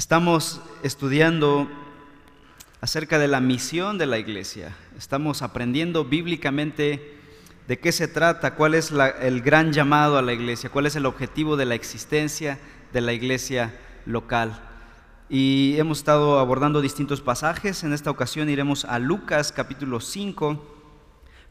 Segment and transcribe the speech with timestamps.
[0.00, 1.68] Estamos estudiando
[2.80, 4.74] acerca de la misión de la iglesia.
[4.96, 7.18] Estamos aprendiendo bíblicamente
[7.68, 11.04] de qué se trata, cuál es el gran llamado a la iglesia, cuál es el
[11.04, 12.58] objetivo de la existencia
[12.94, 14.58] de la iglesia local.
[15.28, 17.84] Y hemos estado abordando distintos pasajes.
[17.84, 20.64] En esta ocasión iremos a Lucas capítulo 5,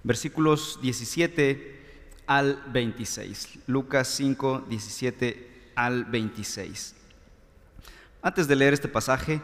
[0.01, 3.59] versículos 17 al 26.
[3.67, 6.95] Lucas 5, 17 al 26.
[8.21, 9.41] Antes de leer este pasaje,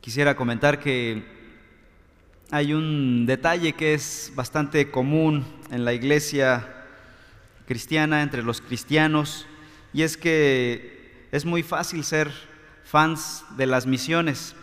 [0.00, 1.24] quisiera comentar que
[2.50, 6.84] hay un detalle que es bastante común en la iglesia
[7.66, 9.46] cristiana, entre los cristianos,
[9.92, 12.32] y es que es muy fácil ser
[12.82, 14.56] fans de las misiones,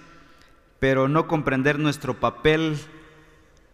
[0.79, 2.77] pero no comprender nuestro papel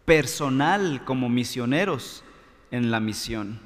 [0.06, 2.24] personal como misioneros
[2.70, 3.60] en la misión.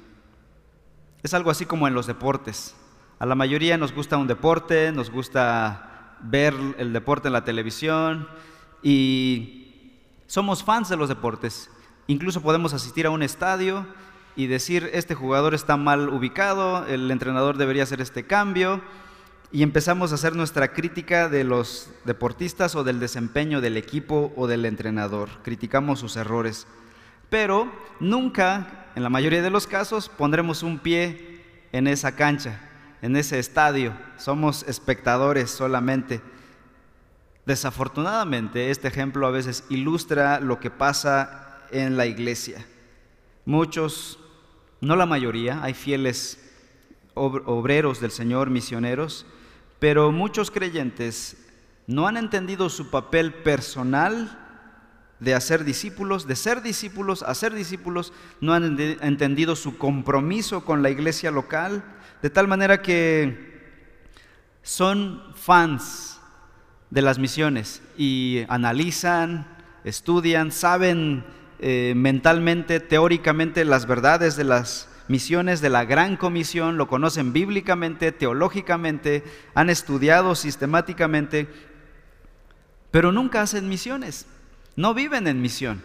[1.24, 2.74] Es algo así como en los deportes.
[3.22, 8.28] A la mayoría nos gusta un deporte, nos gusta ver el deporte en la televisión
[8.82, 9.92] y
[10.26, 11.70] somos fans de los deportes.
[12.08, 13.86] Incluso podemos asistir a un estadio
[14.36, 18.82] y decir, este jugador está mal ubicado, el entrenador debería hacer este cambio,
[19.52, 24.48] y empezamos a hacer nuestra crítica de los deportistas o del desempeño del equipo o
[24.48, 25.30] del entrenador.
[25.44, 26.66] Criticamos sus errores.
[27.30, 32.70] Pero nunca, en la mayoría de los casos, pondremos un pie en esa cancha
[33.02, 36.22] en ese estadio, somos espectadores solamente.
[37.46, 42.66] Desafortunadamente, este ejemplo a veces ilustra lo que pasa en la iglesia.
[43.46, 44.20] Muchos,
[44.82, 46.38] no la mayoría, hay fieles
[47.16, 49.26] obreros del Señor, misioneros,
[49.80, 51.38] pero muchos creyentes
[51.88, 54.38] no han entendido su papel personal
[55.20, 60.90] de hacer discípulos, de ser discípulos, hacer discípulos, no han entendido su compromiso con la
[60.90, 61.84] iglesia local,
[62.22, 63.52] de tal manera que
[64.62, 66.20] son fans
[66.90, 69.48] de las misiones y analizan,
[69.84, 71.24] estudian, saben
[71.60, 78.12] eh, mentalmente, teóricamente las verdades de las misiones de la gran comisión, lo conocen bíblicamente,
[78.12, 79.24] teológicamente,
[79.56, 81.48] han estudiado sistemáticamente,
[82.92, 84.26] pero nunca hacen misiones.
[84.76, 85.82] No viven en misión.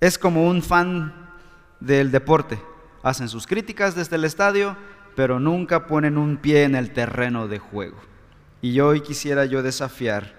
[0.00, 1.30] Es como un fan
[1.80, 2.58] del deporte.
[3.04, 4.76] Hacen sus críticas desde el estadio,
[5.14, 7.98] pero nunca ponen un pie en el terreno de juego.
[8.62, 10.34] Y hoy quisiera yo desafiar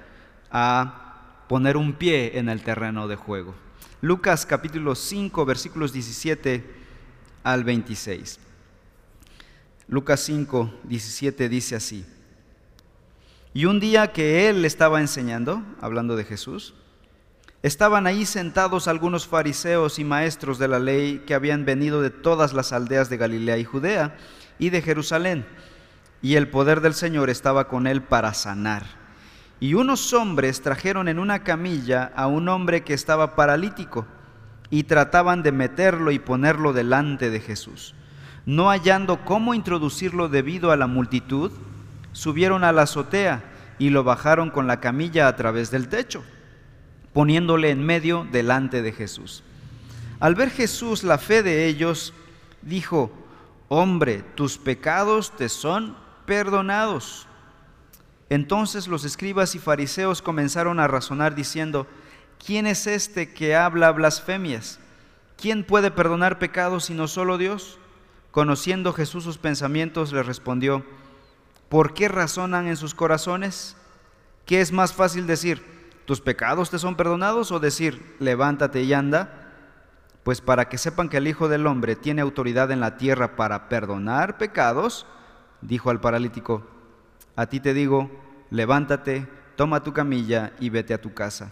[0.51, 3.53] a poner un pie en el terreno de juego.
[4.01, 6.65] Lucas capítulo 5 versículos 17
[7.43, 8.39] al 26.
[9.87, 12.03] Lucas 5, 17 dice así.
[13.53, 16.73] Y un día que él estaba enseñando, hablando de Jesús,
[17.65, 22.53] Estaban ahí sentados algunos fariseos y maestros de la ley que habían venido de todas
[22.53, 24.15] las aldeas de Galilea y Judea
[24.59, 25.47] y de Jerusalén,
[26.21, 28.83] y el poder del Señor estaba con él para sanar.
[29.59, 34.05] Y unos hombres trajeron en una camilla a un hombre que estaba paralítico
[34.69, 37.95] y trataban de meterlo y ponerlo delante de Jesús.
[38.45, 41.51] No hallando cómo introducirlo debido a la multitud,
[42.11, 43.43] subieron a la azotea
[43.79, 46.23] y lo bajaron con la camilla a través del techo
[47.15, 49.41] poniéndole en medio delante de Jesús.
[50.19, 52.13] Al ver Jesús la fe de ellos,
[52.61, 53.09] dijo,
[53.69, 57.25] hombre, tus pecados te son perdonados.
[58.29, 61.87] Entonces los escribas y fariseos comenzaron a razonar diciendo,
[62.45, 64.81] ¿quién es este que habla blasfemias?
[65.37, 67.79] ¿Quién puede perdonar pecados sino solo Dios?
[68.31, 70.85] Conociendo Jesús sus pensamientos, le respondió,
[71.69, 73.77] ¿por qué razonan en sus corazones?
[74.45, 75.74] ¿Qué es más fácil decir?
[76.05, 77.51] ¿Tus pecados te son perdonados?
[77.51, 79.41] O decir, levántate y anda.
[80.23, 83.69] Pues para que sepan que el Hijo del Hombre tiene autoridad en la tierra para
[83.69, 85.05] perdonar pecados,
[85.61, 86.65] dijo al paralítico,
[87.35, 88.09] a ti te digo,
[88.49, 91.51] levántate, toma tu camilla y vete a tu casa.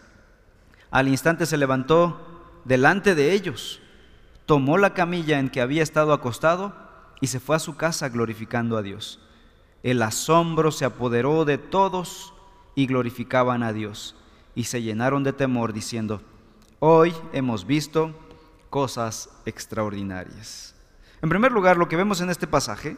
[0.89, 3.79] Al instante se levantó delante de ellos,
[4.47, 6.73] tomó la camilla en que había estado acostado
[7.21, 9.19] y se fue a su casa glorificando a Dios.
[9.83, 12.33] El asombro se apoderó de todos
[12.73, 14.15] y glorificaban a Dios
[14.55, 16.21] y se llenaron de temor diciendo,
[16.79, 18.13] hoy hemos visto
[18.69, 20.75] cosas extraordinarias.
[21.21, 22.97] En primer lugar, lo que vemos en este pasaje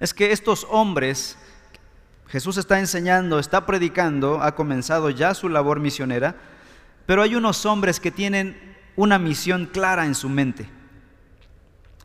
[0.00, 1.38] es que estos hombres,
[2.26, 6.36] Jesús está enseñando, está predicando, ha comenzado ya su labor misionera,
[7.06, 10.68] pero hay unos hombres que tienen una misión clara en su mente.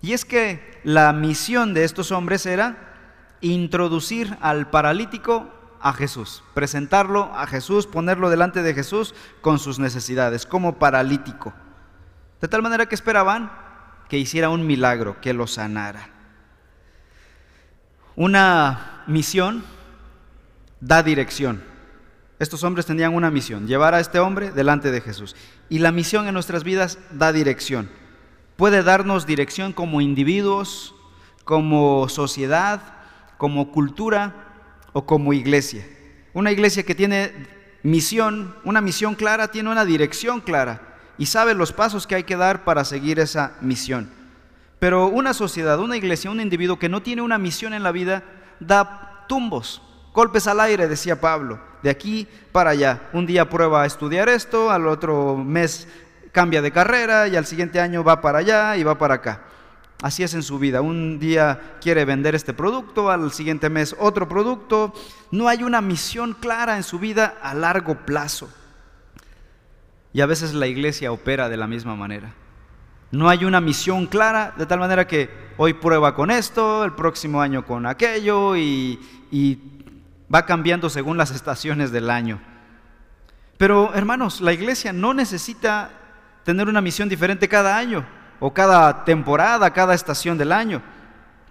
[0.02, 2.96] Y es que la misión de estos hombres era
[3.42, 5.50] introducir al paralítico
[5.82, 11.54] a Jesús, presentarlo a Jesús, ponerlo delante de Jesús con sus necesidades, como paralítico.
[12.42, 13.52] De tal manera que esperaban
[14.10, 16.10] que hiciera un milagro, que lo sanara.
[18.16, 19.64] Una misión
[20.82, 21.64] da dirección.
[22.40, 25.36] Estos hombres tenían una misión, llevar a este hombre delante de Jesús.
[25.70, 27.90] Y la misión en nuestras vidas da dirección.
[28.56, 30.96] Puede darnos dirección como individuos,
[31.44, 32.82] como sociedad,
[33.38, 34.49] como cultura
[34.94, 35.86] o como iglesia.
[36.34, 37.32] Una iglesia que tiene
[37.84, 40.82] misión, una misión clara, tiene una dirección clara
[41.18, 44.10] y sabe los pasos que hay que dar para seguir esa misión.
[44.80, 48.24] Pero una sociedad, una iglesia, un individuo que no tiene una misión en la vida,
[48.60, 49.82] da tumbos,
[50.14, 53.10] golpes al aire, decía Pablo, de aquí para allá.
[53.12, 55.88] Un día prueba a estudiar esto, al otro mes
[56.32, 59.42] cambia de carrera y al siguiente año va para allá y va para acá.
[60.02, 60.82] Así es en su vida.
[60.82, 64.94] Un día quiere vender este producto, al siguiente mes otro producto.
[65.30, 68.50] No hay una misión clara en su vida a largo plazo.
[70.14, 72.34] Y a veces la iglesia opera de la misma manera.
[73.12, 77.42] No hay una misión clara, de tal manera que hoy prueba con esto, el próximo
[77.42, 79.00] año con aquello y,
[80.34, 82.40] va cambiando según las estaciones del año.
[83.58, 85.90] Pero hermanos, la iglesia no necesita
[86.46, 88.06] tener una misión diferente cada año
[88.40, 90.82] o cada temporada, cada estación del año,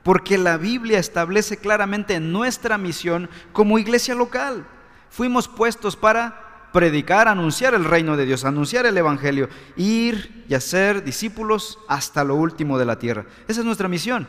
[0.02, 4.66] porque la Biblia establece claramente nuestra misión como iglesia local.
[5.10, 11.04] Fuimos puestos para predicar, anunciar el reino de Dios, anunciar el Evangelio, ir y hacer
[11.04, 13.26] discípulos hasta lo último de la tierra.
[13.46, 14.28] Esa es nuestra misión.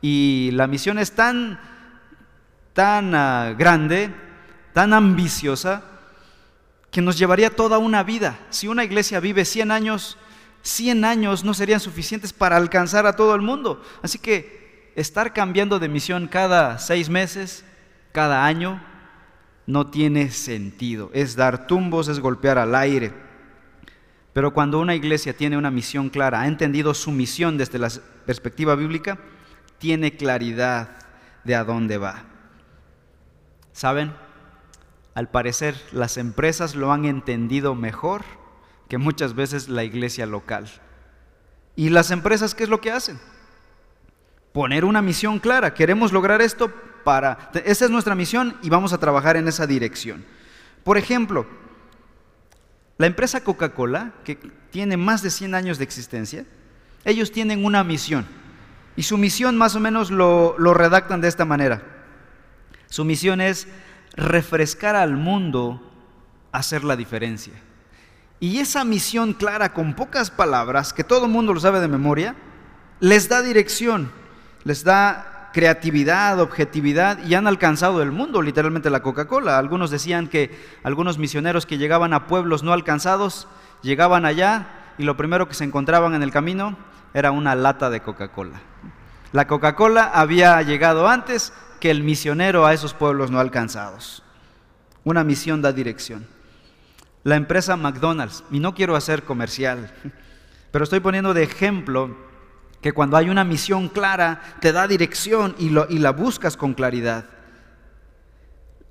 [0.00, 1.60] Y la misión es tan,
[2.72, 4.12] tan ah, grande,
[4.72, 5.82] tan ambiciosa,
[6.90, 8.38] que nos llevaría toda una vida.
[8.50, 10.16] Si una iglesia vive 100 años,
[10.64, 13.82] 100 años no serían suficientes para alcanzar a todo el mundo.
[14.02, 17.64] Así que estar cambiando de misión cada seis meses,
[18.12, 18.82] cada año,
[19.66, 21.10] no tiene sentido.
[21.12, 23.12] Es dar tumbos, es golpear al aire.
[24.32, 27.90] Pero cuando una iglesia tiene una misión clara, ha entendido su misión desde la
[28.24, 29.18] perspectiva bíblica,
[29.78, 30.96] tiene claridad
[31.44, 32.24] de a dónde va.
[33.74, 34.14] ¿Saben?
[35.14, 38.24] Al parecer las empresas lo han entendido mejor
[38.88, 40.68] que muchas veces la iglesia local.
[41.76, 43.18] ¿Y las empresas qué es lo que hacen?
[44.52, 45.74] Poner una misión clara.
[45.74, 46.72] Queremos lograr esto,
[47.04, 47.50] para...
[47.64, 50.24] Esa es nuestra misión y vamos a trabajar en esa dirección.
[50.82, 51.46] Por ejemplo,
[52.98, 54.36] la empresa Coca-Cola, que
[54.70, 56.46] tiene más de 100 años de existencia,
[57.04, 58.26] ellos tienen una misión.
[58.96, 61.82] Y su misión más o menos lo, lo redactan de esta manera.
[62.88, 63.68] Su misión es
[64.16, 65.82] refrescar al mundo,
[66.52, 67.54] hacer la diferencia.
[68.40, 72.34] Y esa misión clara, con pocas palabras, que todo el mundo lo sabe de memoria,
[73.00, 74.10] les da dirección,
[74.64, 79.56] les da creatividad, objetividad y han alcanzado el mundo, literalmente la Coca-Cola.
[79.56, 80.50] Algunos decían que
[80.82, 83.46] algunos misioneros que llegaban a pueblos no alcanzados,
[83.82, 84.66] llegaban allá
[84.98, 86.76] y lo primero que se encontraban en el camino
[87.14, 88.60] era una lata de Coca-Cola.
[89.32, 94.24] La Coca-Cola había llegado antes que el misionero a esos pueblos no alcanzados.
[95.04, 96.26] Una misión da dirección.
[97.24, 99.90] La empresa McDonald's, y no quiero hacer comercial,
[100.70, 102.16] pero estoy poniendo de ejemplo
[102.84, 107.24] que cuando hay una misión clara te da dirección y, la buscas con claridad.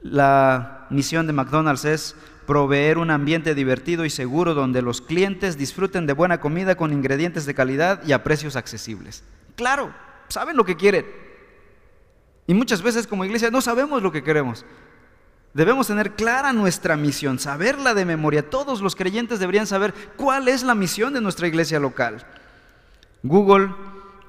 [0.02, 2.16] La misión de McDonald's es
[2.48, 7.46] proveer un ambiente divertido y seguro donde los clientes disfruten de buena comida con ingredientes
[7.46, 9.24] de calidad y a precios accesibles.
[9.56, 9.94] Claro,
[10.28, 11.06] saben lo que quieren.
[12.48, 14.66] Y muchas veces como iglesia no sabemos lo que queremos.
[15.54, 18.50] Debemos tener clara nuestra misión, saberla de memoria.
[18.50, 22.26] Todos los creyentes deberían saber cuál es la misión de nuestra iglesia local.
[23.22, 23.74] Google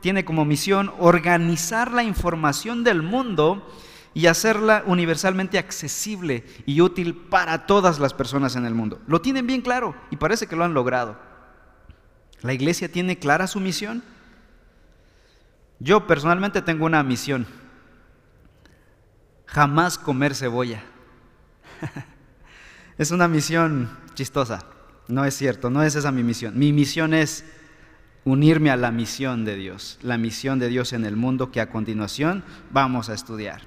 [0.00, 3.66] tiene como misión organizar la información del mundo
[4.12, 9.00] y hacerla universalmente accesible y útil para todas las personas en el mundo.
[9.07, 11.19] Lo tienen bien claro y parece que lo han logrado.
[12.43, 14.04] ¿La iglesia tiene clara su misión?
[15.81, 17.47] Yo personalmente tengo una misión.
[19.47, 20.85] Jamás comer cebolla.
[22.99, 24.64] es una misión chistosa.
[25.09, 26.59] No es cierto, no es esa mi misión.
[26.59, 27.45] Mi misión es
[28.25, 31.71] unirme a la misión de Dios, la misión de Dios en el mundo que a
[31.71, 33.62] continuación vamos a estudiar.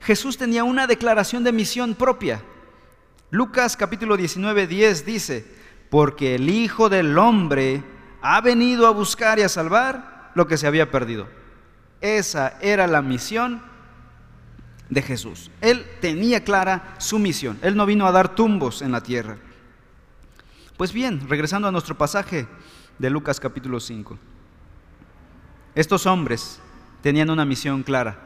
[0.00, 2.42] Jesús tenía una declaración de misión propia.
[3.30, 5.44] Lucas capítulo 19, 10 dice,
[5.90, 7.84] porque el Hijo del Hombre
[8.22, 11.28] ha venido a buscar y a salvar lo que se había perdido.
[12.00, 13.62] Esa era la misión
[14.90, 15.50] de Jesús.
[15.60, 17.58] Él tenía clara su misión.
[17.62, 19.38] Él no vino a dar tumbos en la tierra.
[20.76, 22.46] Pues bien, regresando a nuestro pasaje,
[23.00, 24.18] de Lucas capítulo 5.
[25.74, 26.60] Estos hombres
[27.00, 28.18] tenían una misión clara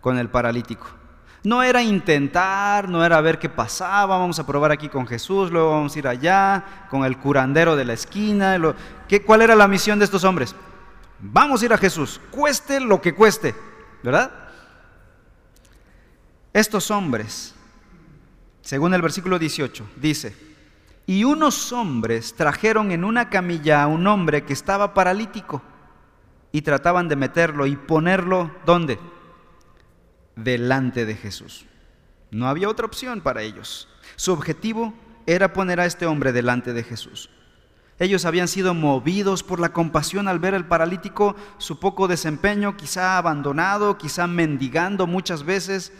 [0.00, 0.86] con el paralítico.
[1.42, 5.72] No era intentar, no era ver qué pasaba, vamos a probar aquí con Jesús, luego
[5.72, 8.56] vamos a ir allá, con el curandero de la esquina.
[9.08, 10.54] ¿qué, ¿Cuál era la misión de estos hombres?
[11.18, 13.54] Vamos a ir a Jesús, cueste lo que cueste,
[14.02, 14.43] ¿verdad?
[16.54, 17.52] Estos hombres,
[18.62, 20.36] según el versículo 18, dice,
[21.04, 25.62] y unos hombres trajeron en una camilla a un hombre que estaba paralítico
[26.52, 29.00] y trataban de meterlo y ponerlo ¿dónde?
[30.36, 31.66] Delante de Jesús.
[32.30, 33.88] No había otra opción para ellos.
[34.14, 34.94] Su objetivo
[35.26, 37.30] era poner a este hombre delante de Jesús.
[37.98, 43.18] Ellos habían sido movidos por la compasión al ver al paralítico su poco desempeño, quizá
[43.18, 45.92] abandonado, quizá mendigando muchas veces.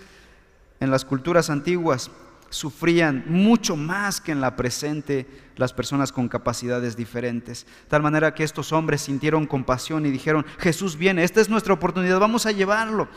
[0.85, 2.11] En las culturas antiguas
[2.50, 5.26] sufrían mucho más que en la presente
[5.57, 7.67] las personas con capacidades diferentes.
[7.88, 12.21] Tal manera que estos hombres sintieron compasión y dijeron, Jesús viene, esta es nuestra oportunidad,
[12.21, 13.09] vamos a llevarlo.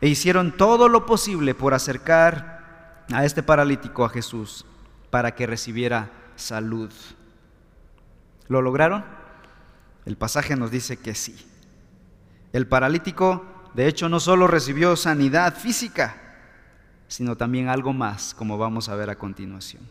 [0.00, 4.64] E hicieron todo lo posible por acercar a este paralítico a Jesús
[5.10, 6.92] para que recibiera salud.
[8.46, 9.04] ¿Lo lograron?
[10.06, 11.44] El pasaje nos dice que sí.
[12.52, 16.21] El paralítico, de hecho, no solo recibió sanidad física,
[17.12, 19.82] sino también algo más, como vamos a ver a continuación.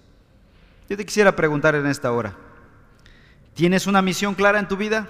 [0.90, 2.36] Yo te quisiera preguntar en esta hora,
[3.54, 5.08] ¿tienes una misión clara en tu vida?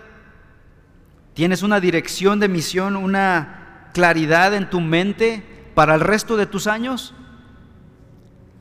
[1.34, 6.68] ¿Tienes una dirección de misión, una claridad en tu mente para el resto de tus
[6.68, 7.14] años?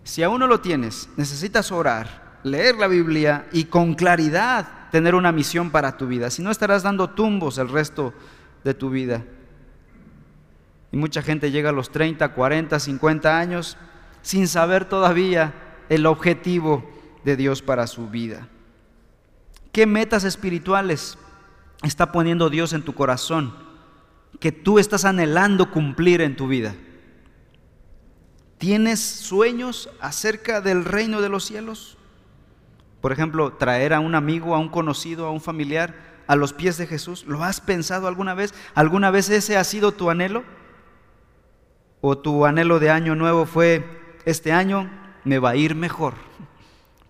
[0.05, 5.33] Si aún no lo tienes, necesitas orar, leer la Biblia y con claridad tener una
[5.33, 8.15] misión para tu vida, si no estarás dando tumbos el resto
[8.63, 9.25] de tu vida.
[10.93, 13.77] Y mucha gente llega a los 30, 40, 50 años
[14.23, 15.55] sin saber todavía
[15.89, 16.89] el objetivo
[17.25, 18.49] de Dios para su vida.
[19.73, 21.17] ¿Qué metas espirituales
[21.83, 23.55] está poniendo Dios en tu corazón
[24.41, 26.75] que tú estás anhelando cumplir en tu vida?
[28.59, 31.97] ¿Tienes sueños acerca del reino de los cielos?
[33.01, 35.95] Por ejemplo, traer a un amigo, a un conocido, a un familiar
[36.27, 37.25] a los pies de Jesús.
[37.27, 38.53] ¿Lo has pensado alguna vez?
[38.75, 40.45] ¿Alguna vez ese ha sido tu anhelo?
[42.01, 43.85] ¿O tu anhelo de año nuevo fue,
[44.25, 44.91] este año
[45.25, 46.15] me va a ir mejor?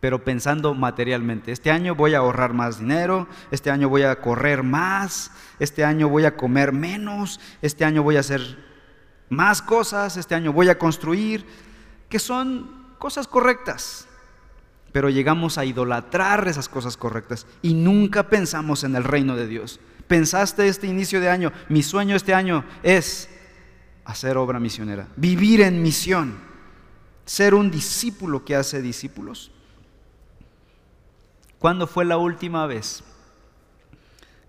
[0.00, 4.62] Pero pensando materialmente, este año voy a ahorrar más dinero, este año voy a correr
[4.62, 8.40] más, este año voy a comer menos, este año voy a hacer
[9.28, 11.46] más cosas, este año voy a construir,
[12.08, 14.08] que son cosas correctas,
[14.90, 19.78] pero llegamos a idolatrar esas cosas correctas y nunca pensamos en el reino de Dios.
[20.08, 23.28] Pensaste este inicio de año, mi sueño este año es
[24.10, 26.38] hacer obra misionera, vivir en misión,
[27.24, 29.52] ser un discípulo que hace discípulos.
[31.60, 33.04] ¿Cuándo fue la última vez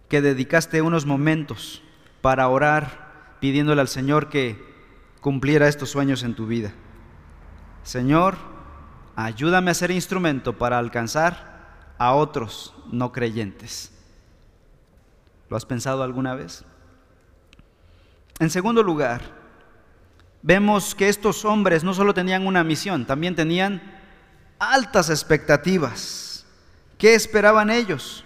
[0.09, 1.83] que dedicaste unos momentos
[2.21, 4.59] para orar pidiéndole al Señor que
[5.19, 6.73] cumpliera estos sueños en tu vida?
[7.83, 8.37] Señor,
[9.15, 13.91] ayúdame a ser instrumento para alcanzar a otros no creyentes.
[15.49, 16.63] ¿Lo has pensado alguna vez?
[18.39, 19.40] En segundo lugar,
[20.41, 23.81] vemos que estos hombres no solo tenían una misión, también tenían
[24.59, 26.45] altas expectativas.
[26.97, 28.23] ¿Qué esperaban ellos?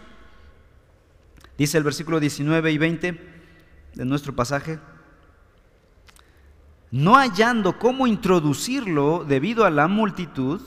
[1.58, 3.34] Dice el versículo 19 y 20
[3.94, 4.80] de nuestro pasaje
[6.96, 10.62] no hallando cómo introducirlo debido a la multitud,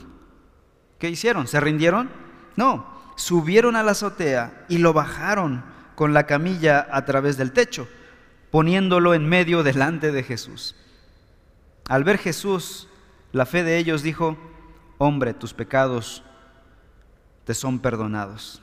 [0.99, 1.47] ¿qué hicieron?
[1.47, 2.11] ¿Se rindieron?
[2.55, 2.87] No,
[3.17, 5.65] subieron a la azotea y lo bajaron
[5.95, 7.89] con la camilla a través del techo,
[8.51, 10.77] poniéndolo en medio delante de Jesús.
[11.89, 12.87] Al ver Jesús,
[13.33, 14.37] la fe de ellos dijo,
[14.99, 16.23] hombre, tus pecados
[17.45, 18.61] te son perdonados.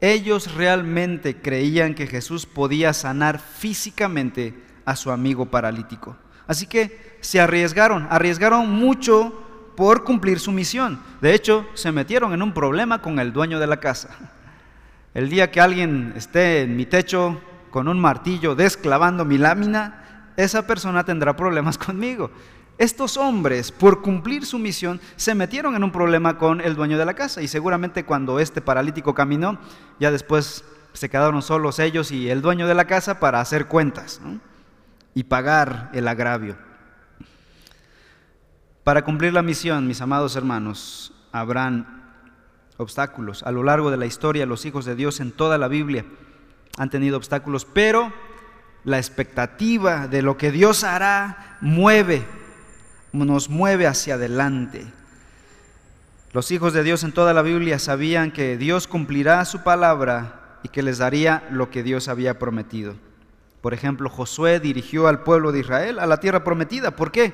[0.00, 6.16] Ellos realmente creían que Jesús podía sanar físicamente a su amigo paralítico.
[6.46, 9.32] Así que se arriesgaron, arriesgaron mucho
[9.76, 11.00] por cumplir su misión.
[11.20, 14.10] De hecho, se metieron en un problema con el dueño de la casa.
[15.14, 20.03] El día que alguien esté en mi techo con un martillo desclavando mi lámina,
[20.36, 22.30] esa persona tendrá problemas conmigo.
[22.76, 27.04] Estos hombres, por cumplir su misión, se metieron en un problema con el dueño de
[27.04, 29.58] la casa y seguramente cuando este paralítico caminó,
[30.00, 34.20] ya después se quedaron solos ellos y el dueño de la casa para hacer cuentas
[35.14, 36.56] y pagar el agravio.
[38.82, 42.02] Para cumplir la misión, mis amados hermanos, habrán
[42.76, 43.42] obstáculos.
[43.44, 46.04] A lo largo de la historia, los hijos de Dios en toda la Biblia
[46.76, 48.12] han tenido obstáculos, pero
[48.84, 52.24] la expectativa de lo que Dios hará mueve,
[53.12, 54.84] nos mueve hacia adelante.
[56.32, 60.68] Los hijos de Dios en toda la Biblia sabían que Dios cumplirá su palabra y
[60.68, 62.96] que les daría lo que Dios había prometido.
[63.60, 66.96] Por ejemplo, Josué dirigió al pueblo de Israel a la tierra prometida.
[66.96, 67.32] ¿Por qué?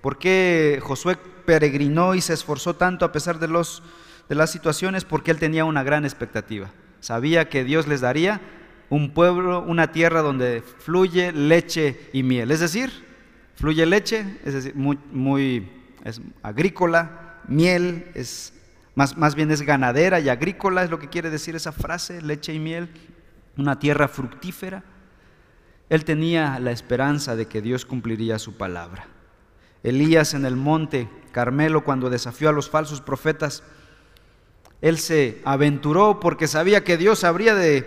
[0.00, 1.16] Porque Josué
[1.46, 3.82] peregrinó y se esforzó tanto a pesar de, los,
[4.28, 5.04] de las situaciones?
[5.04, 6.70] Porque él tenía una gran expectativa.
[7.00, 8.40] Sabía que Dios les daría
[8.90, 12.50] un pueblo, una tierra donde fluye leche y miel.
[12.50, 13.06] Es decir,
[13.56, 15.70] Fluye leche, es decir, muy, muy
[16.04, 18.52] es agrícola, miel, es,
[18.94, 22.52] más, más bien es ganadera y agrícola, es lo que quiere decir esa frase, leche
[22.52, 22.90] y miel,
[23.56, 24.84] una tierra fructífera.
[25.88, 29.06] Él tenía la esperanza de que Dios cumpliría su palabra.
[29.82, 33.62] Elías en el monte Carmelo, cuando desafió a los falsos profetas,
[34.82, 37.86] él se aventuró porque sabía que Dios habría de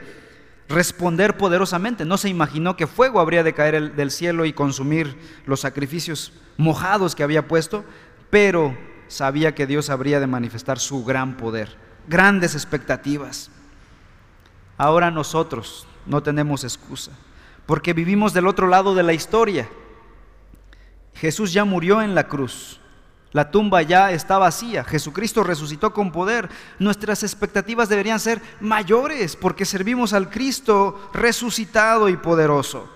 [0.70, 2.06] responder poderosamente.
[2.06, 7.16] No se imaginó que fuego habría de caer del cielo y consumir los sacrificios mojados
[7.16, 7.84] que había puesto,
[8.30, 11.76] pero sabía que Dios habría de manifestar su gran poder,
[12.08, 13.50] grandes expectativas.
[14.78, 17.12] Ahora nosotros no tenemos excusa,
[17.66, 19.68] porque vivimos del otro lado de la historia.
[21.16, 22.80] Jesús ya murió en la cruz.
[23.32, 24.84] La tumba ya está vacía.
[24.84, 26.50] Jesucristo resucitó con poder.
[26.80, 32.90] Nuestras expectativas deberían ser mayores porque servimos al Cristo resucitado y poderoso.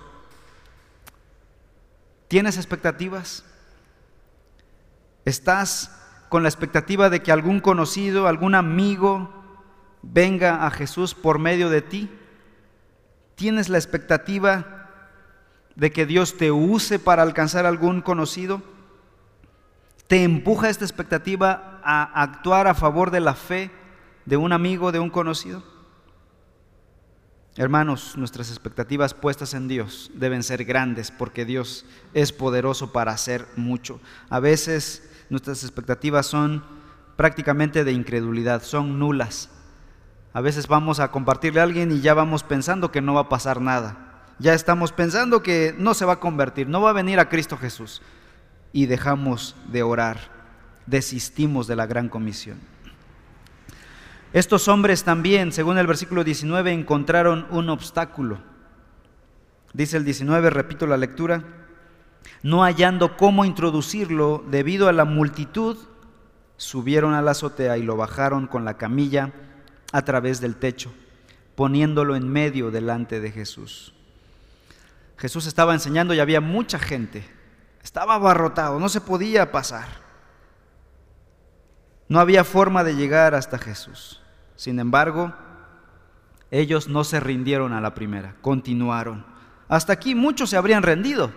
[2.28, 3.46] ¿Tienes expectativas?
[5.24, 5.92] ¿Estás
[6.30, 9.30] con la expectativa de que algún conocido, algún amigo
[10.02, 12.10] venga a Jesús por medio de ti?
[13.36, 14.90] ¿Tienes la expectativa
[15.76, 18.73] de que Dios te use para alcanzar algún conocido?
[20.14, 23.72] ¿Te empuja esta expectativa a actuar a favor de la fe
[24.28, 25.64] de un amigo, de un conocido?
[27.56, 33.48] Hermanos, nuestras expectativas puestas en Dios deben ser grandes porque Dios es poderoso para hacer
[33.56, 34.00] mucho.
[34.30, 35.02] A veces
[35.32, 36.64] nuestras expectativas son
[37.16, 39.50] prácticamente de incredulidad, son nulas.
[40.32, 43.30] A veces vamos a compartirle a alguien y ya vamos pensando que no va a
[43.30, 44.28] pasar nada.
[44.38, 47.58] Ya estamos pensando que no se va a convertir, no va a venir a Cristo
[47.58, 48.04] Jesús
[48.74, 50.18] y dejamos de orar,
[50.88, 52.60] desistimos de la gran comisión.
[54.34, 58.40] Estos hombres también, según el versículo 19, encontraron un obstáculo.
[59.74, 61.44] Dice el 19, repito la lectura,
[62.42, 65.78] no hallando cómo introducirlo debido a la multitud,
[66.58, 69.32] subieron a la azotea y lo bajaron con la camilla
[69.92, 70.92] a través del techo,
[71.56, 73.94] poniéndolo en medio delante de Jesús.
[75.18, 77.24] Jesús estaba enseñando y había mucha gente.
[77.84, 79.88] Estaba abarrotado, no se podía pasar.
[82.08, 84.22] No había forma de llegar hasta Jesús.
[84.56, 85.34] Sin embargo,
[86.52, 89.26] ellos no se rindieron a la primera, continuaron.
[89.68, 91.32] Hasta aquí muchos se habrían rendido,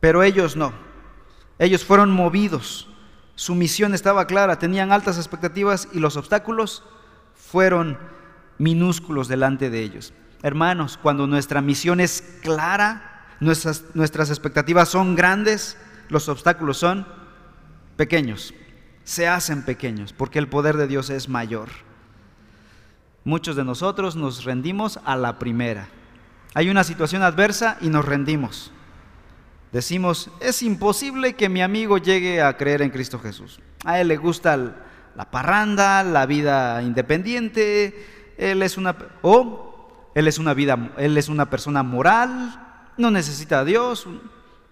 [0.00, 0.72] pero ellos no.
[1.58, 2.88] Ellos fueron movidos.
[3.34, 6.82] Su misión estaba clara, tenían altas expectativas y los obstáculos
[7.34, 7.98] fueron
[8.58, 10.12] minúsculos delante de ellos.
[10.42, 13.09] Hermanos, cuando nuestra misión es clara,
[13.40, 15.76] nuestras, nuestras expectativas son grandes,
[16.08, 17.06] los obstáculos son
[17.96, 18.54] pequeños,
[19.04, 21.68] se hacen pequeños, porque el poder de Dios es mayor.
[23.24, 25.88] Muchos de nosotros nos rendimos a la primera.
[26.54, 28.72] Hay una situación adversa y nos rendimos.
[29.72, 33.60] Decimos, es imposible que mi amigo llegue a creer en Cristo Jesús.
[33.84, 34.56] A él le gusta
[35.14, 41.28] la parranda, la vida independiente, él es una o él es una vida, él es
[41.28, 44.06] una persona moral, no necesita a Dios,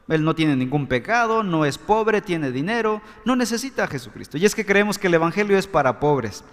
[0.09, 4.39] él no tiene ningún pecado, no es pobre, tiene dinero, no necesita a Jesucristo.
[4.39, 6.45] Y es que creemos que el Evangelio es para pobres.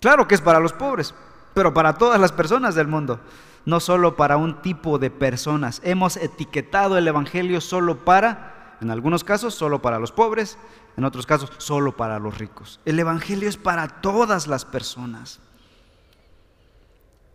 [0.00, 1.14] Claro que es para los pobres,
[1.54, 3.20] pero para todas las personas del mundo,
[3.64, 5.80] no solo para un tipo de personas.
[5.84, 10.58] Hemos etiquetado el Evangelio solo para, en algunos casos, solo para los pobres,
[10.96, 12.80] en otros casos, solo para los ricos.
[12.84, 15.40] El Evangelio es para todas las personas.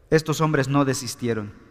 [0.09, 1.68] Estos hombres no desistieron.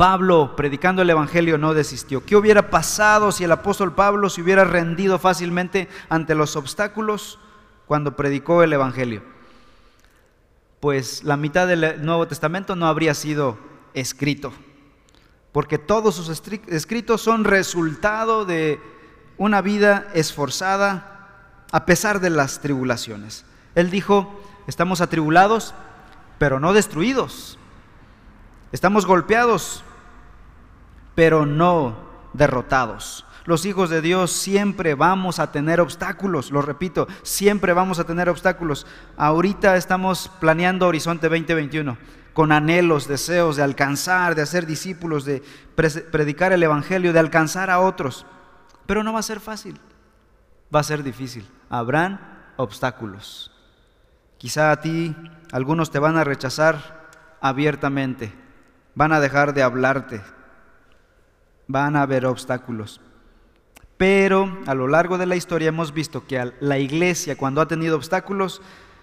[0.00, 2.24] Pablo, predicando el Evangelio, no desistió.
[2.24, 7.38] ¿Qué hubiera pasado si el apóstol Pablo se hubiera rendido fácilmente ante los obstáculos
[7.84, 9.22] cuando predicó el Evangelio?
[10.80, 13.58] Pues la mitad del Nuevo Testamento no habría sido
[13.92, 14.54] escrito,
[15.52, 18.80] porque todos sus escritos son resultado de
[19.36, 23.44] una vida esforzada a pesar de las tribulaciones.
[23.74, 25.74] Él dijo, estamos atribulados,
[26.38, 27.58] pero no destruidos.
[28.72, 29.84] Estamos golpeados,
[31.20, 31.98] pero no
[32.32, 33.26] derrotados.
[33.44, 38.30] Los hijos de Dios siempre vamos a tener obstáculos, lo repito, siempre vamos a tener
[38.30, 38.86] obstáculos.
[39.18, 41.98] Ahorita estamos planeando Horizonte 2021
[42.32, 45.42] con anhelos, deseos de alcanzar, de hacer discípulos, de
[46.10, 48.24] predicar el Evangelio, de alcanzar a otros.
[48.86, 49.78] Pero no va a ser fácil,
[50.74, 51.46] va a ser difícil.
[51.68, 53.52] Habrán obstáculos.
[54.38, 55.14] Quizá a ti
[55.52, 57.10] algunos te van a rechazar
[57.42, 58.32] abiertamente,
[58.94, 60.22] van a dejar de hablarte,
[61.70, 63.00] van a haber obstáculos.
[63.96, 67.96] Pero a lo largo de la historia hemos visto que la iglesia cuando ha tenido
[67.96, 68.62] obstáculos,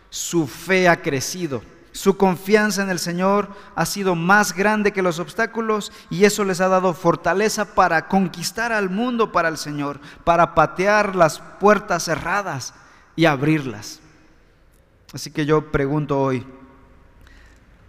[0.09, 5.17] su fe ha crecido, Su confianza en el Señor ha sido más grande que los
[5.17, 10.53] obstáculos y eso les ha dado fortaleza para conquistar al mundo para el Señor, para
[10.53, 12.75] patear las puertas cerradas
[13.15, 13.99] y abrirlas.
[15.11, 16.45] Así que yo pregunto hoy,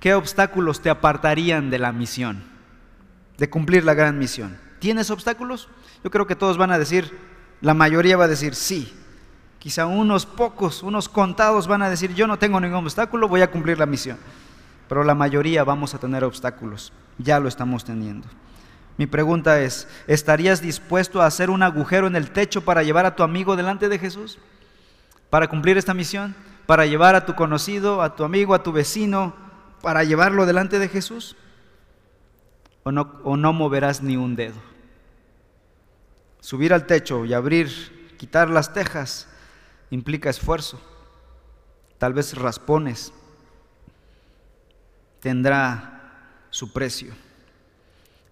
[0.01, 2.45] ¿qué obstáculos te apartarían de la misión,
[3.37, 4.59] de cumplir la gran misión?
[4.79, 5.69] ¿Tienes obstáculos?
[6.05, 7.19] Yo creo que todos van a decir,
[7.61, 8.95] la mayoría va a decir sí.
[9.59, 13.51] Quizá unos pocos, unos contados van a decir, yo no tengo ningún obstáculo, voy a
[13.51, 14.17] cumplir la misión.
[14.88, 18.29] Pero la mayoría vamos a tener obstáculos, ya lo estamos teniendo.
[18.97, 23.14] Mi pregunta es, ¿estarías dispuesto a hacer un agujero en el techo para llevar a
[23.14, 24.38] tu amigo delante de Jesús?
[25.31, 26.35] ¿Para cumplir esta misión?
[26.67, 29.35] ¿Para llevar a tu conocido, a tu amigo, a tu vecino,
[29.83, 31.37] para llevarlo delante de Jesús?
[32.88, 34.57] ¿O no, moverás ni un dedo?
[36.40, 39.29] Subir al techo y abrir, quitar las tejas,
[39.90, 40.81] implica esfuerzo,
[41.98, 43.12] tal vez raspones,
[45.20, 47.12] tendrá su precio.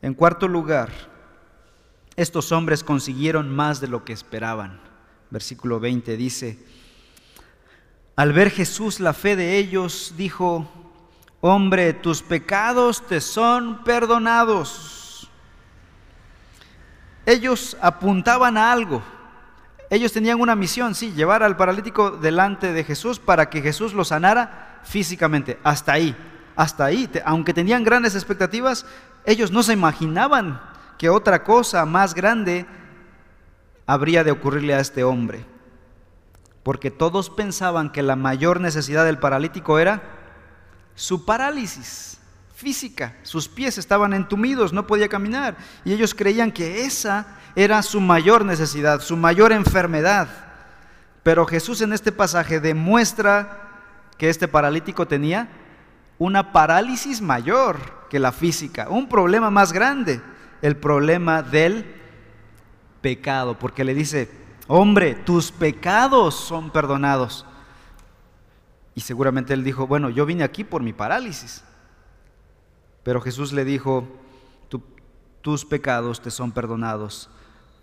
[0.01, 0.91] En cuarto lugar,
[2.17, 4.81] estos hombres consiguieron más de lo que esperaban.
[5.31, 6.59] Versículo 20 dice,
[8.15, 10.86] al ver Jesús la fe de ellos, dijo,
[11.41, 15.31] hombre, tus pecados te son perdonados.
[17.25, 19.03] Ellos apuntaban a algo,
[19.91, 24.05] ellos tenían una misión, sí, llevar al paralítico delante de Jesús para que Jesús lo
[24.05, 25.59] sanara físicamente.
[25.63, 26.17] Hasta ahí,
[26.57, 27.09] hasta ahí.
[27.25, 28.85] Aunque tenían grandes expectativas,
[29.25, 30.61] ellos no se imaginaban
[30.99, 32.67] que otra cosa más grande
[33.87, 35.45] habría de ocurrirle a este hombre.
[36.65, 40.03] Porque todos pensaban que la mayor necesidad del paralítico era
[40.97, 42.19] su parálisis
[42.57, 43.15] física.
[43.23, 45.57] Sus pies estaban entumidos, no podía caminar.
[45.85, 50.29] Y ellos creían que esa era su mayor necesidad, su mayor enfermedad.
[51.23, 53.63] Pero Jesús en este pasaje demuestra
[54.19, 55.49] que este paralítico tenía
[56.19, 57.77] una parálisis mayor
[58.09, 60.21] que la física, un problema más grande,
[60.63, 61.95] el problema del
[63.03, 64.31] pecado, porque le dice,
[64.67, 67.45] hombre, tus pecados son perdonados.
[68.97, 71.63] Y seguramente él dijo, bueno, yo vine aquí por mi parálisis.
[73.05, 74.09] Pero Jesús le dijo,
[75.43, 77.31] tus pecados te son perdonados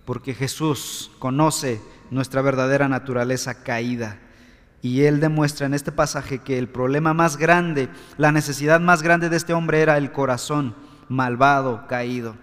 [0.06, 4.20] porque Jesús conoce nuestra verdadera naturaleza caída.
[4.82, 9.30] Y él demuestra en este pasaje que el problema más grande, la necesidad más grande
[9.30, 10.76] de este hombre era el corazón
[11.08, 12.36] malvado, caído.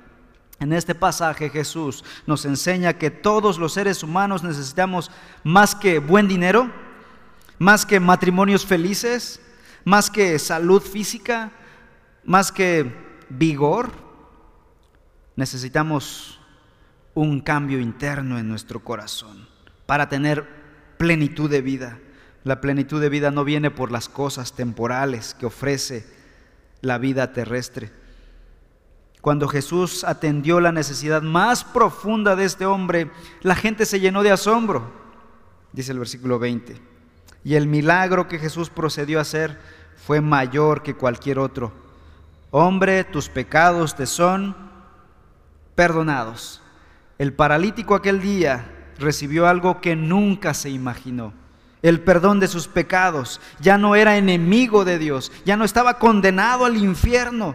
[0.59, 5.11] En este pasaje Jesús nos enseña que todos los seres humanos necesitamos
[5.45, 6.71] más que buen dinero,
[7.61, 9.39] más que matrimonios felices,
[9.85, 11.53] más que salud física,
[12.25, 12.91] más que
[13.29, 13.91] vigor.
[15.37, 16.41] Necesitamos
[17.13, 19.47] un cambio interno en nuestro corazón
[19.85, 20.49] para tener
[20.97, 21.99] plenitud de vida.
[22.45, 26.07] La plenitud de vida no viene por las cosas temporales que ofrece
[26.81, 27.93] la vida terrestre.
[29.21, 33.11] Cuando Jesús atendió la necesidad más profunda de este hombre,
[33.43, 34.91] la gente se llenó de asombro,
[35.75, 36.89] dice el versículo 20.
[37.45, 39.59] Y el milagro que Jesús procedió a hacer
[39.97, 41.73] fue mayor que cualquier otro.
[42.51, 44.57] Hombre, tus pecados te son
[45.75, 46.61] perdonados.
[47.19, 51.33] El paralítico aquel día recibió algo que nunca se imaginó.
[51.83, 53.41] El perdón de sus pecados.
[53.61, 55.33] Ya no era enemigo de Dios.
[55.45, 57.55] Ya no estaba condenado al infierno.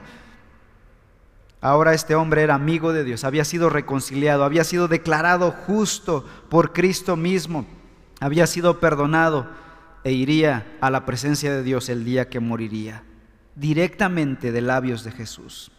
[1.62, 3.24] Ahora este hombre era amigo de Dios.
[3.24, 4.44] Había sido reconciliado.
[4.44, 7.66] Había sido declarado justo por Cristo mismo.
[8.20, 9.48] Había sido perdonado
[10.06, 13.02] e iría a la presencia de Dios el día que moriría.
[13.56, 15.72] Directamente de labios de Jesús.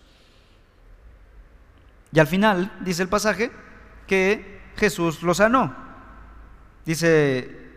[2.13, 3.53] Y al final, dice el pasaje,
[4.09, 5.75] que Jesús lo sanó.
[6.85, 7.71] Dice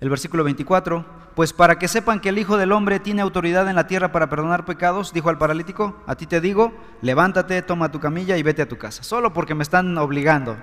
[0.00, 1.04] el versículo 24,
[1.34, 4.30] pues para que sepan que el Hijo del Hombre tiene autoridad en la tierra para
[4.30, 8.62] perdonar pecados, dijo al paralítico, a ti te digo, levántate, toma tu camilla y vete
[8.62, 10.56] a tu casa, solo porque me están obligando,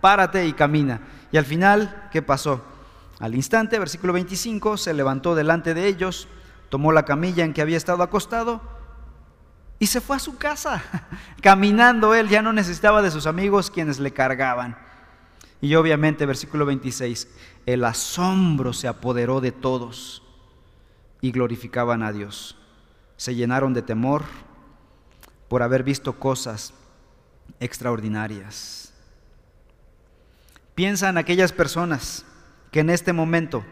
[0.00, 1.00] párate y camina.
[1.30, 2.77] Y al final, ¿qué pasó?
[3.20, 6.28] Al instante, versículo 25, se levantó delante de ellos,
[6.68, 8.60] tomó la camilla en que había estado acostado
[9.80, 10.82] y se fue a su casa.
[11.42, 14.78] Caminando él ya no necesitaba de sus amigos quienes le cargaban.
[15.60, 17.28] Y obviamente, versículo 26,
[17.66, 20.22] el asombro se apoderó de todos
[21.20, 22.56] y glorificaban a Dios.
[23.16, 24.24] Se llenaron de temor
[25.48, 26.72] por haber visto cosas
[27.58, 28.92] extraordinarias.
[30.76, 32.24] Piensa en aquellas personas
[32.70, 33.64] que en este momento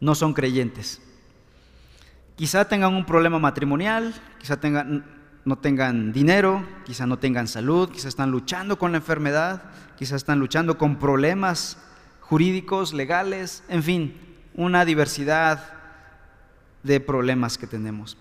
[0.00, 1.00] no son creyentes
[2.36, 4.58] Quizá tengan un problema matrimonial, quizá
[5.44, 9.62] no tengan dinero, quizá no tengan salud, quizá están luchando con la enfermedad,
[9.98, 11.78] quizá están luchando con problemas
[12.20, 14.16] jurídicos, legales, en fin,
[14.54, 15.74] una diversidad
[16.82, 18.16] de problemas que tenemos.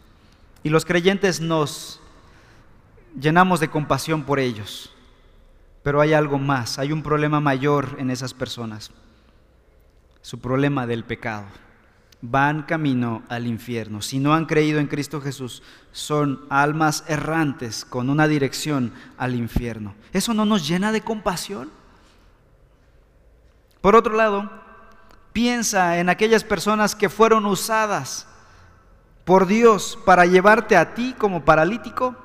[0.62, 2.02] Y los creyentes nos
[3.20, 4.94] llenamos de compasión por ellos.
[5.84, 8.92] Pero hay algo más, hay un problema mayor en esas personas.
[10.22, 11.46] Su problema del pecado.
[12.22, 14.02] Van camino al infierno.
[14.02, 19.96] Si no han creído en Cristo Jesús, son almas errantes con una dirección al infierno.
[20.14, 21.70] ¿Eso no nos llena de compasión?
[23.82, 24.52] Por otro lado,
[25.34, 28.28] piensa en aquellas personas que fueron usadas
[29.26, 32.16] por Dios para llevarte a ti como paralítico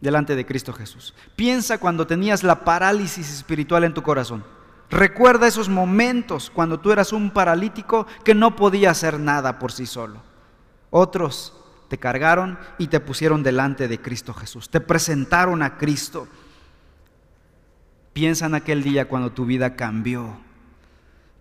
[0.00, 1.14] delante de Cristo Jesús.
[1.36, 4.44] Piensa cuando tenías la parálisis espiritual en tu corazón.
[4.92, 9.86] Recuerda esos momentos cuando tú eras un paralítico que no podía hacer nada por sí
[9.86, 10.22] solo.
[10.90, 11.54] Otros
[11.88, 14.68] te cargaron y te pusieron delante de Cristo Jesús.
[14.68, 16.28] Te presentaron a Cristo.
[18.12, 20.36] Piensa en aquel día cuando tu vida cambió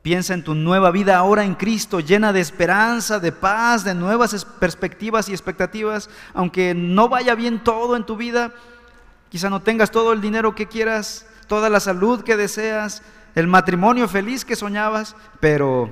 [0.01, 4.45] Piensa en tu nueva vida ahora en Cristo, llena de esperanza, de paz, de nuevas
[4.59, 6.09] perspectivas y expectativas.
[6.33, 8.51] Aunque no vaya bien todo en tu vida,
[9.29, 13.03] quizá no tengas todo el dinero que quieras, toda la salud que deseas,
[13.35, 15.91] el matrimonio feliz que soñabas, pero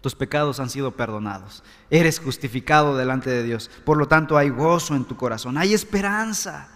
[0.00, 1.62] tus pecados han sido perdonados.
[1.90, 3.70] Eres justificado delante de Dios.
[3.84, 6.68] Por lo tanto, hay gozo en tu corazón, hay esperanza.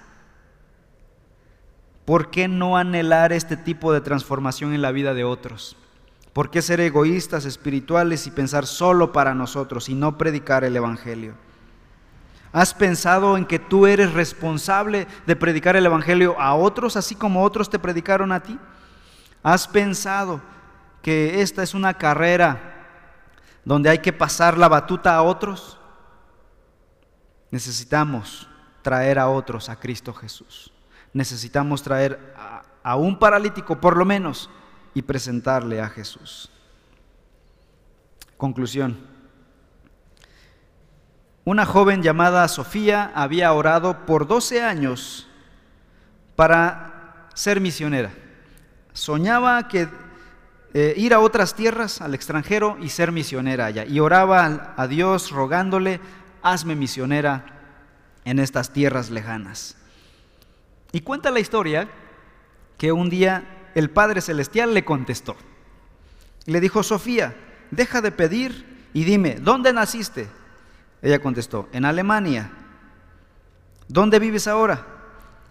[2.05, 5.77] ¿Por qué no anhelar este tipo de transformación en la vida de otros?
[6.35, 11.35] ¿Por qué ser egoístas espirituales y pensar solo para nosotros y no predicar el Evangelio?
[12.53, 17.43] ¿Has pensado en que tú eres responsable de predicar el Evangelio a otros así como
[17.43, 18.59] otros te predicaron a ti?
[19.44, 20.40] ¿Has pensado
[21.02, 22.88] que esta es una carrera
[23.62, 25.78] donde hay que pasar la batuta a otros?
[27.50, 28.48] Necesitamos
[28.80, 30.72] traer a otros a Cristo Jesús.
[31.12, 34.48] Necesitamos traer a, a un paralítico por lo menos
[34.94, 36.50] y presentarle a Jesús.
[38.38, 38.96] Conclusión.
[41.44, 45.28] Una joven llamada Sofía había orado por 12 años
[46.35, 48.24] para ser misionera.
[48.94, 49.88] Soñaba que
[50.72, 53.85] eh, ir a otras tierras, al extranjero, y ser misionera allá.
[53.85, 56.00] Y oraba a Dios rogándole,
[56.42, 57.44] hazme misionera
[58.24, 59.76] en estas tierras lejanas.
[60.92, 61.88] Y cuenta la historia
[62.78, 65.37] que un día el Padre Celestial le contestó.
[66.46, 67.35] Le dijo, Sofía,
[67.70, 70.28] deja de pedir y dime, ¿dónde naciste?
[71.02, 72.50] Ella contestó, en Alemania.
[73.88, 74.87] ¿Dónde vives ahora?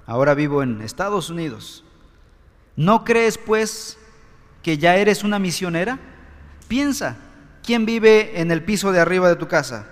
[0.05, 1.83] Ahora vivo en Estados Unidos.
[2.75, 3.97] ¿No crees pues
[4.61, 5.99] que ya eres una misionera?
[6.67, 7.17] Piensa,
[7.63, 9.87] ¿quién vive en el piso de arriba de tu casa?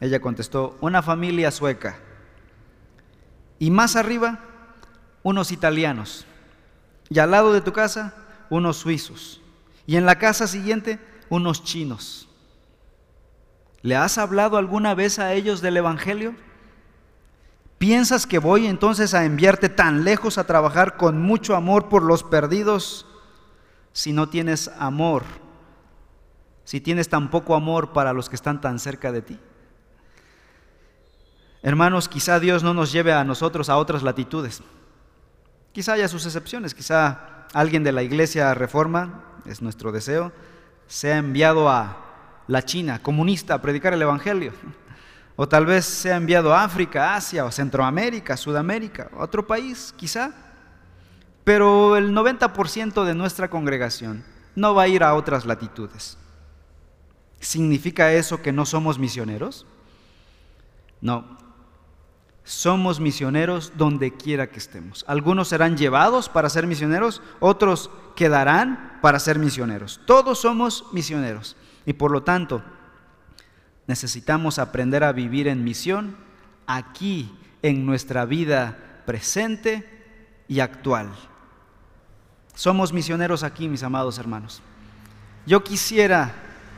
[0.00, 1.98] Ella contestó, una familia sueca.
[3.58, 4.40] Y más arriba,
[5.22, 6.26] unos italianos.
[7.08, 8.14] Y al lado de tu casa,
[8.50, 9.40] unos suizos.
[9.86, 12.28] Y en la casa siguiente, unos chinos.
[13.82, 16.34] ¿Le has hablado alguna vez a ellos del Evangelio?
[17.78, 22.24] ¿Piensas que voy entonces a enviarte tan lejos a trabajar con mucho amor por los
[22.24, 23.06] perdidos
[23.92, 25.22] si no tienes amor?
[26.64, 29.38] Si tienes tan poco amor para los que están tan cerca de ti.
[31.62, 34.62] Hermanos, quizá Dios no nos lleve a nosotros a otras latitudes.
[35.72, 40.32] Quizá haya sus excepciones, quizá alguien de la iglesia reforma, es nuestro deseo,
[40.88, 42.04] sea enviado a
[42.48, 44.52] la China comunista a predicar el Evangelio.
[45.40, 50.32] O tal vez sea enviado a África, Asia, o Centroamérica, Sudamérica, otro país, quizá.
[51.44, 54.24] Pero el 90% de nuestra congregación
[54.56, 56.18] no va a ir a otras latitudes.
[57.38, 59.64] ¿Significa eso que no somos misioneros?
[61.00, 61.38] No,
[62.42, 65.04] somos misioneros donde quiera que estemos.
[65.06, 70.00] Algunos serán llevados para ser misioneros, otros quedarán para ser misioneros.
[70.04, 71.54] Todos somos misioneros
[71.86, 72.60] y por lo tanto
[73.88, 76.16] necesitamos aprender a vivir en misión
[76.66, 81.08] aquí en nuestra vida presente y actual.
[82.54, 84.62] Somos misioneros aquí, mis amados hermanos.
[85.46, 86.32] Yo quisiera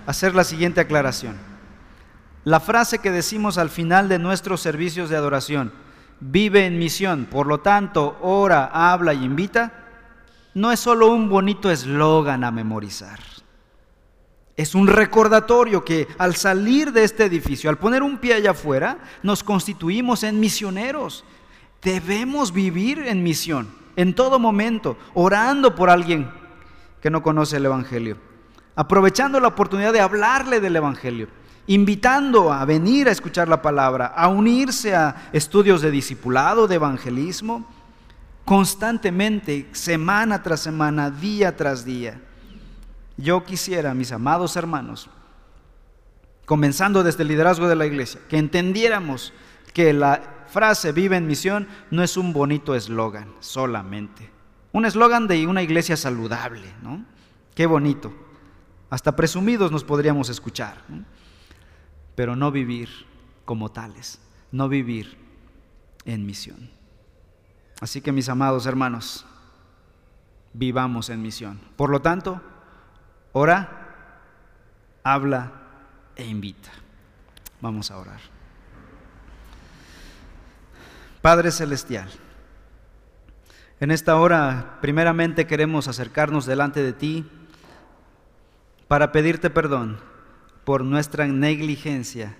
[0.06, 1.36] hacer la siguiente aclaración.
[2.44, 5.72] La frase que decimos al final de nuestros servicios de adoración,
[6.20, 9.72] vive en misión, por lo tanto, ora, habla y invita,
[10.54, 13.18] no es solo un bonito eslogan a memorizar.
[14.56, 18.98] Es un recordatorio que al salir de este edificio, al poner un pie allá afuera,
[19.22, 21.24] nos constituimos en misioneros.
[21.82, 26.30] Debemos vivir en misión, en todo momento, orando por alguien
[27.00, 28.18] que no conoce el Evangelio,
[28.76, 31.28] aprovechando la oportunidad de hablarle del Evangelio
[31.70, 37.64] invitando a venir a escuchar la palabra, a unirse a estudios de discipulado, de evangelismo,
[38.44, 42.20] constantemente, semana tras semana, día tras día.
[43.20, 45.11] Yo quisiera, mis amados hermanos,
[46.46, 49.35] comenzando desde el liderazgo de la iglesia, que entendiéramos
[49.74, 54.30] que la frase vive en misión no es un bonito eslogan solamente.
[54.72, 57.04] Un eslogan de una iglesia saludable, ¿no?
[57.54, 58.12] Qué bonito.
[58.88, 60.78] Hasta presumidos nos podríamos escuchar,
[62.14, 62.88] pero no vivir
[63.44, 64.18] como tales,
[64.50, 65.18] no vivir
[66.06, 66.70] en misión.
[67.80, 69.26] Así que mis amados hermanos,
[70.54, 71.61] vivamos en misión.
[71.76, 72.40] Por lo tanto,
[73.32, 73.80] ora,
[75.02, 75.52] habla
[76.16, 76.70] e invita.
[77.60, 78.20] Vamos a orar.
[81.22, 82.08] Padre Celestial,
[83.78, 87.26] en esta hora primeramente queremos acercarnos delante de ti
[88.88, 90.00] para pedirte perdón
[90.64, 92.36] por nuestra negligencia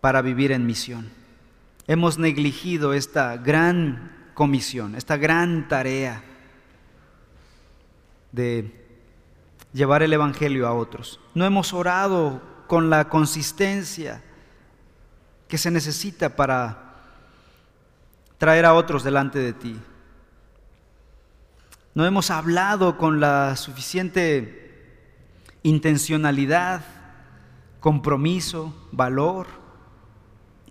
[0.00, 1.10] para vivir en misión.
[1.86, 6.22] Hemos negligido esta gran comisión, esta gran tarea
[8.34, 8.84] de
[9.72, 11.20] llevar el Evangelio a otros.
[11.34, 14.22] No hemos orado con la consistencia
[15.46, 16.94] que se necesita para
[18.38, 19.80] traer a otros delante de ti.
[21.94, 24.64] No hemos hablado con la suficiente
[25.62, 26.82] intencionalidad,
[27.78, 29.46] compromiso, valor.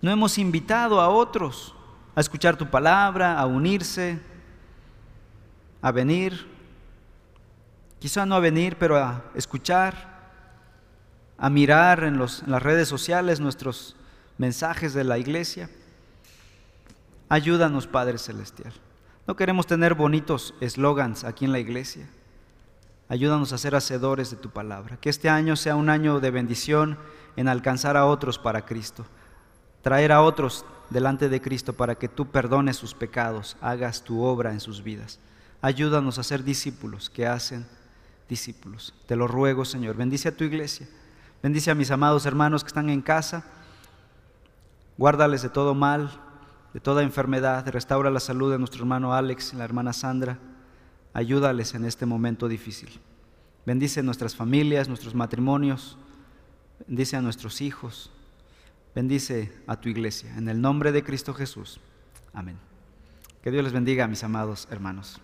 [0.02, 1.74] No hemos invitado a otros
[2.14, 4.20] a escuchar tu palabra, a unirse,
[5.82, 6.53] a venir.
[8.04, 9.96] Quizá no a venir, pero a escuchar,
[11.38, 13.96] a mirar en, en las redes sociales nuestros
[14.38, 15.70] mensajes de la iglesia.
[17.30, 18.74] Ayúdanos, Padre Celestial.
[19.26, 22.06] No queremos tener bonitos eslogans aquí en la iglesia.
[23.08, 24.98] Ayúdanos a ser hacedores de tu palabra.
[24.98, 26.98] Que este año sea un año de bendición
[27.38, 29.06] en alcanzar a otros para Cristo.
[29.82, 34.52] Traer a otros delante de Cristo para que tú perdones sus pecados, hagas tu obra
[34.52, 35.20] en sus vidas.
[35.62, 37.66] Ayúdanos a ser discípulos que hacen
[38.30, 38.94] discípulos.
[39.08, 39.96] Te lo ruego, Señor.
[39.96, 40.88] Bendice a tu iglesia.
[41.42, 43.44] Bendice a mis amados hermanos que están en casa.
[44.98, 46.12] Guárdales de todo mal,
[46.74, 47.68] de toda enfermedad.
[47.68, 50.40] Restaura la salud de nuestro hermano Alex y la hermana Sandra.
[51.14, 53.00] Ayúdales en este momento difícil.
[53.66, 55.98] Bendice nuestras familias, nuestros matrimonios.
[56.88, 58.12] Bendice a nuestros hijos.
[58.96, 60.36] Bendice a tu iglesia.
[60.38, 61.80] En el nombre de Cristo Jesús.
[62.34, 62.58] Amén.
[63.42, 65.20] Que Dios les bendiga, mis amados hermanos.